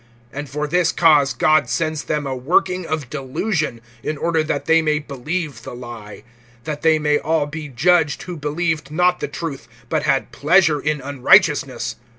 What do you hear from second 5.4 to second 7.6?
the lie; (12)that they may all